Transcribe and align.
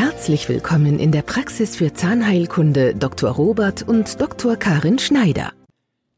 Herzlich 0.00 0.48
willkommen 0.48 1.00
in 1.00 1.10
der 1.10 1.22
Praxis 1.22 1.74
für 1.74 1.92
Zahnheilkunde 1.92 2.94
Dr. 2.94 3.32
Robert 3.32 3.82
und 3.82 4.20
Dr. 4.20 4.54
Karin 4.54 5.00
Schneider. 5.00 5.52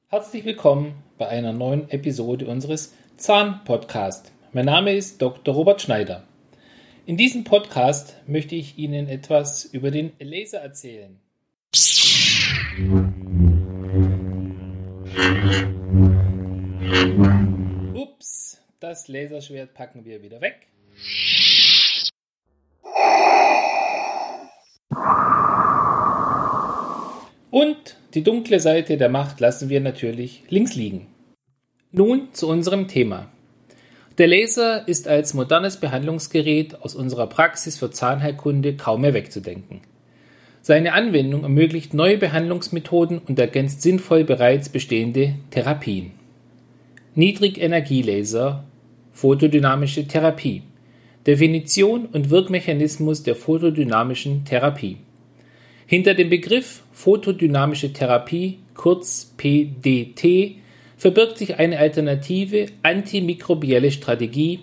Herzlich 0.09 0.45
willkommen 0.45 1.03
bei 1.17 1.29
einer 1.29 1.55
neuen 1.55 1.89
Episode 1.89 2.47
unseres 2.47 2.93
Zahnpodcasts. 3.17 4.33
Mein 4.53 4.67
Name 4.67 4.93
ist 4.95 5.23
Dr. 5.23 5.55
Robert 5.55 5.81
Schneider. 5.81 6.25
In 7.07 7.17
diesem 7.17 7.45
Podcast 7.45 8.17
möchte 8.27 8.55
ich 8.55 8.77
Ihnen 8.77 9.09
etwas 9.09 9.65
über 9.65 9.91
den 9.91 10.13
Laser 10.19 10.59
erzählen. 10.59 11.19
Ups, 17.95 18.61
das 18.79 19.09
Laserschwert 19.09 19.73
packen 19.73 20.05
wir 20.05 20.23
wieder 20.23 20.43
weg. 20.43 20.67
Und 27.51 27.97
die 28.15 28.23
dunkle 28.23 28.61
Seite 28.61 28.97
der 28.97 29.09
Macht 29.09 29.41
lassen 29.41 29.69
wir 29.69 29.81
natürlich 29.81 30.45
links 30.49 30.75
liegen. 30.75 31.07
Nun 31.93 32.29
zu 32.33 32.49
unserem 32.49 32.89
Thema. 32.89 33.29
Der 34.19 34.29
Laser 34.29 34.87
ist 34.87 35.09
als 35.09 35.35
modernes 35.35 35.79
Behandlungsgerät 35.79 36.83
aus 36.83 36.95
unserer 36.95 37.27
Praxis 37.27 37.79
für 37.79 37.91
Zahnheilkunde 37.91 38.77
kaum 38.77 39.01
mehr 39.01 39.15
wegzudenken. 39.15 39.81
Seine 40.63 40.93
Anwendung 40.93 41.43
ermöglicht 41.43 41.95
neue 41.95 42.19
Behandlungsmethoden 42.19 43.19
und 43.19 43.39
ergänzt 43.39 43.81
sinnvoll 43.83 44.25
bereits 44.25 44.69
bestehende 44.69 45.37
Therapien. 45.51 46.13
Niedrigenergielaser, 47.15 48.65
photodynamische 49.13 50.07
Therapie. 50.07 50.63
Definition 51.27 52.07
und 52.07 52.31
Wirkmechanismus 52.31 53.23
der 53.23 53.35
photodynamischen 53.35 54.45
Therapie. 54.45 54.97
Hinter 55.87 56.15
dem 56.15 56.31
Begriff 56.31 56.83
photodynamische 56.93 57.93
Therapie, 57.93 58.59
kurz 58.75 59.35
PDT, 59.37 60.57
verbirgt 60.97 61.39
sich 61.39 61.59
eine 61.59 61.79
alternative 61.79 62.67
antimikrobielle 62.83 63.91
Strategie, 63.91 64.61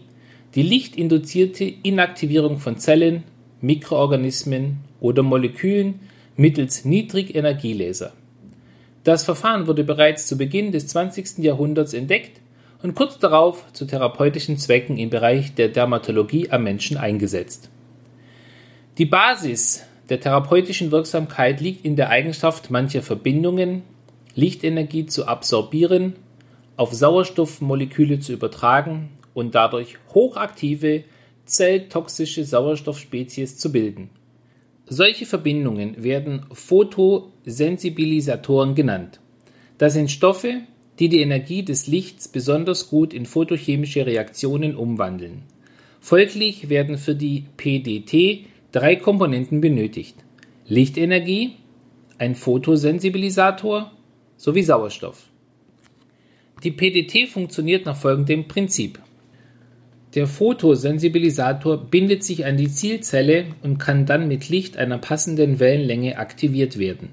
die 0.55 0.63
lichtinduzierte 0.63 1.65
Inaktivierung 1.83 2.57
von 2.57 2.77
Zellen, 2.77 3.23
Mikroorganismen 3.61 4.77
oder 4.99 5.23
Molekülen 5.23 5.99
mittels 6.35 6.85
Niedrigenergielaser. 6.85 8.13
Das 9.03 9.23
Verfahren 9.23 9.67
wurde 9.67 9.83
bereits 9.83 10.27
zu 10.27 10.37
Beginn 10.37 10.71
des 10.71 10.87
20. 10.87 11.39
Jahrhunderts 11.39 11.93
entdeckt 11.93 12.41
und 12.81 12.95
kurz 12.95 13.19
darauf 13.19 13.71
zu 13.73 13.85
therapeutischen 13.85 14.57
Zwecken 14.57 14.97
im 14.97 15.09
Bereich 15.09 15.55
der 15.55 15.69
Dermatologie 15.69 16.51
am 16.51 16.63
Menschen 16.63 16.97
eingesetzt. 16.97 17.69
Die 18.97 19.05
Basis 19.05 19.83
der 20.09 20.19
therapeutischen 20.19 20.91
Wirksamkeit 20.91 21.59
liegt 21.59 21.85
in 21.85 21.95
der 21.95 22.09
Eigenschaft 22.09 22.71
mancher 22.71 23.01
Verbindungen, 23.01 23.83
Lichtenergie 24.35 25.05
zu 25.05 25.27
absorbieren, 25.27 26.15
auf 26.77 26.93
Sauerstoffmoleküle 26.93 28.19
zu 28.19 28.33
übertragen 28.33 29.09
und 29.33 29.55
dadurch 29.55 29.97
hochaktive, 30.13 31.03
zelltoxische 31.45 32.43
Sauerstoffspezies 32.43 33.57
zu 33.57 33.71
bilden. 33.71 34.09
Solche 34.85 35.25
Verbindungen 35.25 36.03
werden 36.03 36.45
Photosensibilisatoren 36.51 38.75
genannt. 38.75 39.19
Das 39.77 39.93
sind 39.93 40.09
Stoffe, 40.09 40.61
die 40.99 41.09
die 41.09 41.21
Energie 41.21 41.63
des 41.63 41.87
Lichts 41.87 42.27
besonders 42.27 42.89
gut 42.89 43.13
in 43.13 43.25
photochemische 43.25 44.05
Reaktionen 44.05 44.75
umwandeln. 44.75 45.43
Folglich 45.99 46.69
werden 46.69 46.97
für 46.97 47.15
die 47.15 47.45
PDT 47.57 48.47
drei 48.71 48.95
Komponenten 48.95 49.61
benötigt. 49.61 50.15
Lichtenergie, 50.67 51.51
ein 52.17 52.35
Photosensibilisator 52.35 53.91
sowie 54.37 54.63
Sauerstoff. 54.63 55.27
Die 56.63 56.71
PDT 56.71 57.29
funktioniert 57.29 57.85
nach 57.85 57.95
folgendem 57.95 58.47
Prinzip. 58.47 58.99
Der 60.15 60.25
Photosensibilisator 60.25 61.77
bindet 61.77 62.23
sich 62.23 62.45
an 62.45 62.57
die 62.57 62.71
Zielzelle 62.71 63.45
und 63.61 63.77
kann 63.77 64.05
dann 64.05 64.27
mit 64.27 64.49
Licht 64.49 64.77
einer 64.77 64.97
passenden 64.97 65.59
Wellenlänge 65.59 66.17
aktiviert 66.17 66.79
werden. 66.79 67.09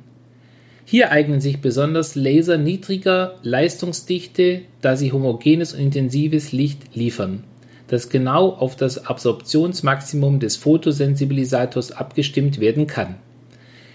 Hier 0.86 1.10
eignen 1.10 1.40
sich 1.40 1.60
besonders 1.60 2.14
Laser 2.14 2.58
niedriger 2.58 3.38
Leistungsdichte, 3.42 4.62
da 4.82 4.96
sie 4.96 5.12
homogenes 5.12 5.72
und 5.72 5.80
intensives 5.80 6.52
Licht 6.52 6.94
liefern, 6.94 7.44
das 7.86 8.10
genau 8.10 8.50
auf 8.50 8.76
das 8.76 9.06
Absorptionsmaximum 9.06 10.40
des 10.40 10.56
Photosensibilisators 10.56 11.92
abgestimmt 11.92 12.60
werden 12.60 12.86
kann. 12.86 13.16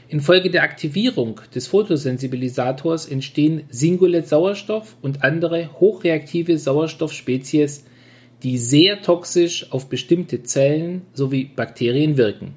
Infolge 0.07 0.49
der 0.49 0.63
Aktivierung 0.63 1.39
des 1.53 1.67
Photosensibilisators 1.67 3.05
entstehen 3.05 3.61
Singulett-Sauerstoff 3.69 4.97
und 5.03 5.23
andere 5.23 5.69
hochreaktive 5.79 6.57
Sauerstoffspezies, 6.57 7.85
die 8.41 8.57
sehr 8.57 9.03
toxisch 9.03 9.71
auf 9.71 9.89
bestimmte 9.89 10.41
Zellen 10.41 11.03
sowie 11.13 11.45
Bakterien 11.55 12.17
wirken. 12.17 12.55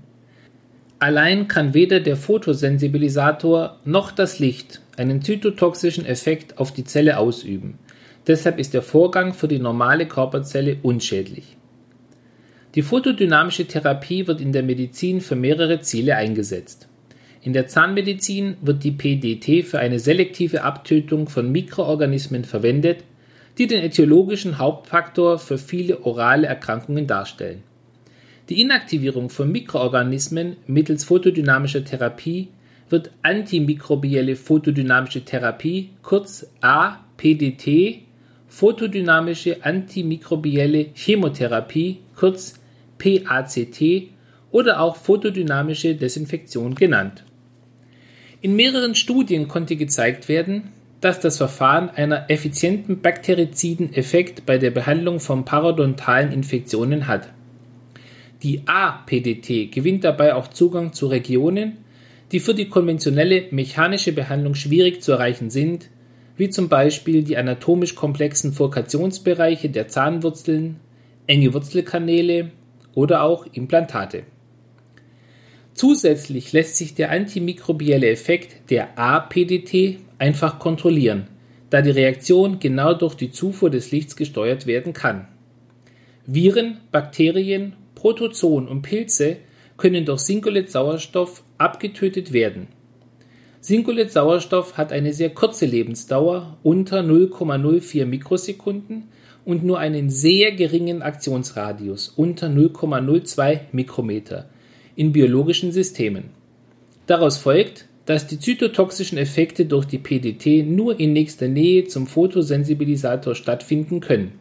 Allein 1.02 1.48
kann 1.48 1.74
weder 1.74 1.98
der 1.98 2.16
Photosensibilisator 2.16 3.80
noch 3.84 4.12
das 4.12 4.38
Licht 4.38 4.80
einen 4.96 5.20
zytotoxischen 5.20 6.06
Effekt 6.06 6.58
auf 6.58 6.72
die 6.72 6.84
Zelle 6.84 7.18
ausüben. 7.18 7.80
Deshalb 8.28 8.60
ist 8.60 8.72
der 8.72 8.82
Vorgang 8.82 9.34
für 9.34 9.48
die 9.48 9.58
normale 9.58 10.06
Körperzelle 10.06 10.76
unschädlich. 10.82 11.56
Die 12.76 12.82
photodynamische 12.82 13.66
Therapie 13.66 14.28
wird 14.28 14.40
in 14.40 14.52
der 14.52 14.62
Medizin 14.62 15.20
für 15.20 15.34
mehrere 15.34 15.80
Ziele 15.80 16.14
eingesetzt. 16.14 16.86
In 17.40 17.52
der 17.52 17.66
Zahnmedizin 17.66 18.58
wird 18.60 18.84
die 18.84 18.92
PDT 18.92 19.66
für 19.66 19.80
eine 19.80 19.98
selektive 19.98 20.62
Abtötung 20.62 21.28
von 21.28 21.50
Mikroorganismen 21.50 22.44
verwendet, 22.44 23.02
die 23.58 23.66
den 23.66 23.82
äthiologischen 23.82 24.58
Hauptfaktor 24.58 25.40
für 25.40 25.58
viele 25.58 26.04
orale 26.04 26.46
Erkrankungen 26.46 27.08
darstellen. 27.08 27.64
Die 28.52 28.60
Inaktivierung 28.60 29.30
von 29.30 29.50
Mikroorganismen 29.50 30.58
mittels 30.66 31.04
photodynamischer 31.04 31.86
Therapie 31.86 32.48
wird 32.90 33.10
antimikrobielle 33.22 34.36
photodynamische 34.36 35.24
Therapie, 35.24 35.88
kurz 36.02 36.46
APDT, 36.60 38.02
photodynamische 38.48 39.64
antimikrobielle 39.64 40.88
Chemotherapie, 40.92 42.00
kurz 42.14 42.60
PACT 42.98 44.10
oder 44.50 44.82
auch 44.82 44.96
photodynamische 44.96 45.94
Desinfektion 45.94 46.74
genannt. 46.74 47.24
In 48.42 48.54
mehreren 48.54 48.94
Studien 48.94 49.48
konnte 49.48 49.76
gezeigt 49.76 50.28
werden, 50.28 50.64
dass 51.00 51.20
das 51.20 51.38
Verfahren 51.38 51.88
einer 51.88 52.30
effizienten 52.30 53.00
bakteriziden 53.00 53.94
Effekt 53.94 54.44
bei 54.44 54.58
der 54.58 54.72
Behandlung 54.72 55.20
von 55.20 55.46
parodontalen 55.46 56.32
Infektionen 56.32 57.06
hat. 57.06 57.30
Die 58.42 58.62
A-PDT 58.66 59.70
gewinnt 59.70 60.02
dabei 60.02 60.34
auch 60.34 60.48
Zugang 60.48 60.92
zu 60.92 61.06
Regionen, 61.06 61.78
die 62.32 62.40
für 62.40 62.54
die 62.54 62.68
konventionelle 62.68 63.44
mechanische 63.50 64.12
Behandlung 64.12 64.54
schwierig 64.54 65.02
zu 65.02 65.12
erreichen 65.12 65.50
sind, 65.50 65.90
wie 66.36 66.50
zum 66.50 66.68
Beispiel 66.68 67.22
die 67.22 67.36
anatomisch 67.36 67.94
komplexen 67.94 68.52
Furkationsbereiche 68.52 69.68
der 69.68 69.86
Zahnwurzeln, 69.88 70.80
enge 71.26 71.54
Wurzelkanäle 71.54 72.50
oder 72.94 73.22
auch 73.22 73.46
Implantate. 73.52 74.24
Zusätzlich 75.74 76.52
lässt 76.52 76.76
sich 76.76 76.94
der 76.94 77.10
antimikrobielle 77.10 78.10
Effekt 78.10 78.70
der 78.70 78.98
A-PDT 78.98 79.98
einfach 80.18 80.58
kontrollieren, 80.58 81.28
da 81.70 81.80
die 81.80 81.90
Reaktion 81.90 82.58
genau 82.58 82.92
durch 82.92 83.14
die 83.14 83.30
Zufuhr 83.30 83.70
des 83.70 83.92
Lichts 83.92 84.16
gesteuert 84.16 84.66
werden 84.66 84.92
kann. 84.92 85.28
Viren, 86.26 86.78
Bakterien 86.90 87.74
Protozoen 88.02 88.66
und 88.66 88.82
Pilze 88.82 89.36
können 89.76 90.04
durch 90.04 90.22
Singulett-Sauerstoff 90.22 91.44
abgetötet 91.56 92.32
werden. 92.32 92.66
Singulett-Sauerstoff 93.60 94.76
hat 94.76 94.90
eine 94.90 95.12
sehr 95.12 95.30
kurze 95.30 95.66
Lebensdauer 95.66 96.58
unter 96.64 97.02
0,04 97.02 98.04
Mikrosekunden 98.04 99.04
und 99.44 99.62
nur 99.62 99.78
einen 99.78 100.10
sehr 100.10 100.50
geringen 100.50 101.00
Aktionsradius 101.00 102.08
unter 102.08 102.48
0,02 102.48 103.60
Mikrometer 103.70 104.46
in 104.96 105.12
biologischen 105.12 105.70
Systemen. 105.70 106.30
Daraus 107.06 107.36
folgt, 107.38 107.86
dass 108.06 108.26
die 108.26 108.40
zytotoxischen 108.40 109.16
Effekte 109.16 109.66
durch 109.66 109.84
die 109.84 109.98
PDT 109.98 110.66
nur 110.66 110.98
in 110.98 111.12
nächster 111.12 111.46
Nähe 111.46 111.84
zum 111.84 112.08
Photosensibilisator 112.08 113.36
stattfinden 113.36 114.00
können. 114.00 114.40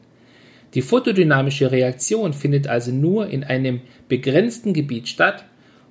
Die 0.73 0.81
photodynamische 0.81 1.71
Reaktion 1.71 2.33
findet 2.33 2.68
also 2.68 2.91
nur 2.91 3.27
in 3.27 3.44
einem 3.44 3.81
begrenzten 4.07 4.73
Gebiet 4.73 5.07
statt, 5.07 5.45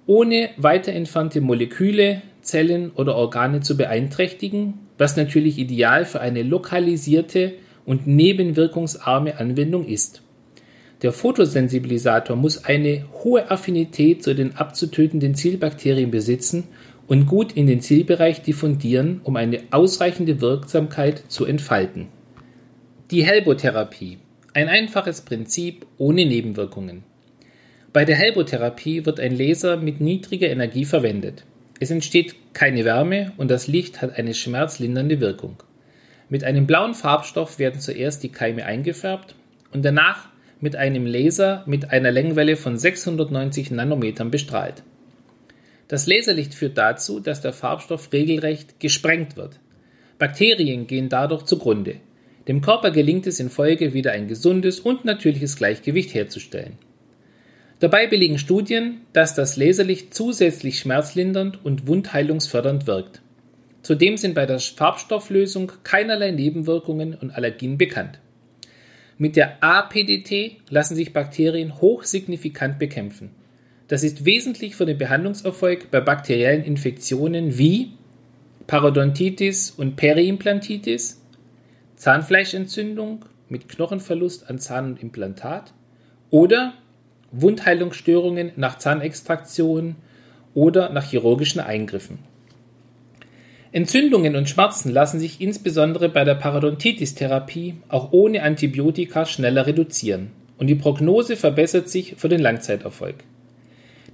ohne 0.06 0.50
weiter 0.56 0.92
entfernte 0.92 1.40
Moleküle, 1.40 2.22
Zellen 2.40 2.90
oder 2.92 3.14
Organe 3.14 3.60
zu 3.60 3.76
beeinträchtigen, 3.76 4.74
was 4.96 5.16
natürlich 5.16 5.58
ideal 5.58 6.04
für 6.04 6.20
eine 6.20 6.42
lokalisierte 6.42 7.52
und 7.84 8.06
nebenwirkungsarme 8.06 9.38
Anwendung 9.38 9.86
ist. 9.86 10.22
Der 11.02 11.12
Photosensibilisator 11.12 12.36
muss 12.36 12.64
eine 12.64 13.06
hohe 13.24 13.50
Affinität 13.50 14.22
zu 14.22 14.34
den 14.34 14.56
abzutötenden 14.56 15.34
Zielbakterien 15.34 16.10
besitzen 16.10 16.64
und 17.06 17.26
gut 17.26 17.52
in 17.52 17.66
den 17.66 17.80
Zielbereich 17.80 18.42
diffundieren, 18.42 19.20
um 19.24 19.36
eine 19.36 19.60
ausreichende 19.70 20.40
Wirksamkeit 20.40 21.22
zu 21.28 21.46
entfalten. 21.46 22.08
Die 23.10 23.24
Helbotherapie. 23.24 24.18
Ein 24.52 24.68
einfaches 24.68 25.20
Prinzip 25.20 25.86
ohne 25.96 26.26
Nebenwirkungen. 26.26 27.04
Bei 27.92 28.04
der 28.04 28.16
Helbotherapie 28.16 29.06
wird 29.06 29.20
ein 29.20 29.36
Laser 29.36 29.76
mit 29.76 30.00
niedriger 30.00 30.48
Energie 30.48 30.84
verwendet. 30.84 31.44
Es 31.78 31.92
entsteht 31.92 32.34
keine 32.52 32.84
Wärme 32.84 33.32
und 33.36 33.48
das 33.48 33.68
Licht 33.68 34.02
hat 34.02 34.18
eine 34.18 34.34
schmerzlindernde 34.34 35.20
Wirkung. 35.20 35.62
Mit 36.28 36.42
einem 36.42 36.66
blauen 36.66 36.94
Farbstoff 36.94 37.60
werden 37.60 37.80
zuerst 37.80 38.24
die 38.24 38.30
Keime 38.30 38.64
eingefärbt 38.64 39.36
und 39.72 39.84
danach 39.84 40.28
mit 40.60 40.74
einem 40.74 41.06
Laser 41.06 41.62
mit 41.66 41.92
einer 41.92 42.10
Längenwelle 42.10 42.56
von 42.56 42.76
690 42.76 43.70
Nanometern 43.70 44.32
bestrahlt. 44.32 44.82
Das 45.86 46.08
Laserlicht 46.08 46.54
führt 46.54 46.76
dazu, 46.76 47.20
dass 47.20 47.40
der 47.40 47.52
Farbstoff 47.52 48.12
regelrecht 48.12 48.80
gesprengt 48.80 49.36
wird. 49.36 49.60
Bakterien 50.18 50.88
gehen 50.88 51.08
dadurch 51.08 51.44
zugrunde. 51.44 52.00
Dem 52.48 52.60
Körper 52.60 52.90
gelingt 52.90 53.26
es 53.26 53.40
in 53.40 53.50
Folge 53.50 53.92
wieder 53.92 54.12
ein 54.12 54.28
gesundes 54.28 54.80
und 54.80 55.04
natürliches 55.04 55.56
Gleichgewicht 55.56 56.14
herzustellen. 56.14 56.78
Dabei 57.80 58.06
belegen 58.06 58.38
Studien, 58.38 59.00
dass 59.12 59.34
das 59.34 59.56
Laserlicht 59.56 60.14
zusätzlich 60.14 60.78
schmerzlindernd 60.78 61.64
und 61.64 61.86
wundheilungsfördernd 61.86 62.86
wirkt. 62.86 63.22
Zudem 63.82 64.18
sind 64.18 64.34
bei 64.34 64.44
der 64.44 64.58
Farbstofflösung 64.58 65.72
keinerlei 65.82 66.30
Nebenwirkungen 66.30 67.14
und 67.14 67.30
Allergien 67.30 67.78
bekannt. 67.78 68.18
Mit 69.16 69.36
der 69.36 69.62
APDT 69.62 70.58
lassen 70.68 70.96
sich 70.96 71.12
Bakterien 71.12 71.80
hochsignifikant 71.80 72.78
bekämpfen. 72.78 73.30
Das 73.88 74.02
ist 74.02 74.24
wesentlich 74.24 74.76
für 74.76 74.86
den 74.86 74.98
Behandlungserfolg 74.98 75.90
bei 75.90 76.00
bakteriellen 76.00 76.64
Infektionen 76.64 77.58
wie 77.58 77.92
Parodontitis 78.66 79.70
und 79.70 79.96
Periimplantitis, 79.96 81.19
Zahnfleischentzündung 82.00 83.26
mit 83.50 83.68
Knochenverlust 83.68 84.48
an 84.48 84.58
Zahn 84.58 84.92
und 84.92 85.02
Implantat 85.02 85.74
oder 86.30 86.72
Wundheilungsstörungen 87.30 88.52
nach 88.56 88.78
Zahnextraktion 88.78 89.96
oder 90.54 90.88
nach 90.88 91.10
chirurgischen 91.10 91.60
Eingriffen. 91.60 92.20
Entzündungen 93.72 94.34
und 94.34 94.48
Schmerzen 94.48 94.90
lassen 94.90 95.20
sich 95.20 95.42
insbesondere 95.42 96.08
bei 96.08 96.24
der 96.24 96.36
Parodontitis-Therapie 96.36 97.74
auch 97.88 98.12
ohne 98.12 98.44
Antibiotika 98.44 99.26
schneller 99.26 99.66
reduzieren 99.66 100.30
und 100.56 100.68
die 100.68 100.76
Prognose 100.76 101.36
verbessert 101.36 101.90
sich 101.90 102.14
für 102.16 102.30
den 102.30 102.40
Langzeiterfolg. 102.40 103.16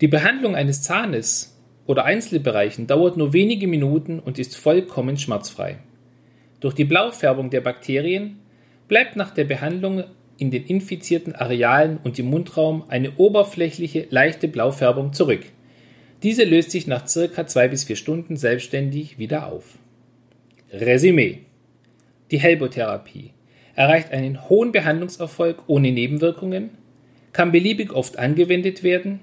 Die 0.01 0.09
Behandlung 0.09 0.57
eines 0.57 0.83
Zahnes 0.83 1.57
oder 1.87 2.05
Einzelbereichen 2.05 2.89
dauert 2.89 3.17
nur 3.17 3.33
wenige 3.33 3.69
Minuten 3.69 4.19
und 4.19 4.41
ist 4.41 4.57
vollkommen 4.57 5.19
schmerzfrei. 5.19 5.79
Durch 6.61 6.75
die 6.75 6.85
Blaufärbung 6.85 7.51
der 7.51 7.61
Bakterien 7.61 8.39
bleibt 8.89 9.17
nach 9.17 9.31
der 9.31 9.45
Behandlung 9.45 10.05
in 10.39 10.51
den 10.51 10.65
infizierten 10.65 11.35
Arealen 11.35 11.99
und 12.03 12.19
im 12.19 12.27
Mundraum 12.27 12.85
eine 12.89 13.17
oberflächliche, 13.17 14.07
leichte 14.11 14.49
Blaufärbung 14.49 15.13
zurück. 15.13 15.45
Diese 16.23 16.45
löst 16.45 16.71
sich 16.71 16.87
nach 16.87 17.07
circa 17.07 17.47
zwei 17.47 17.69
bis 17.69 17.85
vier 17.85 17.97
Stunden 17.97 18.37
selbstständig 18.37 19.19
wieder 19.19 19.47
auf. 19.47 19.79
Resümee. 20.73 21.41
Die 22.31 22.39
Helbotherapie 22.39 23.31
erreicht 23.75 24.11
einen 24.11 24.49
hohen 24.49 24.73
Behandlungserfolg 24.73 25.65
ohne 25.69 25.93
Nebenwirkungen, 25.93 26.71
kann 27.33 27.53
beliebig 27.53 27.93
oft 27.93 28.19
angewendet 28.19 28.83
werden, 28.83 29.21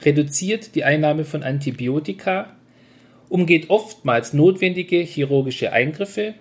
reduziert 0.00 0.74
die 0.74 0.84
Einnahme 0.84 1.24
von 1.24 1.42
Antibiotika, 1.42 2.56
umgeht 3.28 3.70
oftmals 3.70 4.32
notwendige 4.32 4.98
chirurgische 5.00 5.72
Eingriffe, 5.72 6.34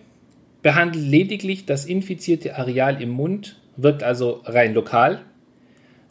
behandelt 0.61 1.05
lediglich 1.05 1.65
das 1.65 1.85
infizierte 1.85 2.55
Areal 2.55 3.01
im 3.01 3.09
Mund 3.09 3.57
wirkt 3.77 4.03
also 4.03 4.41
rein 4.45 4.73
lokal, 4.73 5.21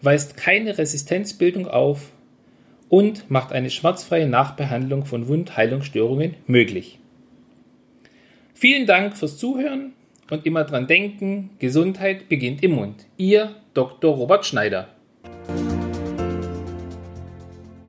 weist 0.03 0.37
keine 0.37 0.79
Resistenzbildung 0.79 1.69
auf 1.69 2.13
und 2.89 3.31
macht 3.31 3.53
eine 3.53 3.71
schmerzfreie 3.71 4.27
Nachbehandlung 4.27 5.05
von 5.05 5.29
Wundheilungsstörungen 5.29 6.35
möglich. 6.47 6.99
Vielen 8.55 8.87
Dank 8.87 9.17
fürs 9.17 9.39
Zuhören 9.39 9.93
und 10.31 10.47
immer 10.47 10.65
dran 10.65 10.87
denken, 10.87 11.51
Gesundheit 11.59 12.29
beginnt 12.29 12.63
im 12.63 12.73
Mund. 12.73 13.07
Ihr 13.17 13.55
Dr. 13.75 14.15
Robert 14.15 14.45
Schneider. 14.45 14.89